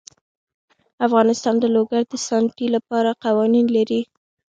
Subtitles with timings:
[1.07, 4.01] افغانستان د لوگر د ساتنې لپاره قوانین لري.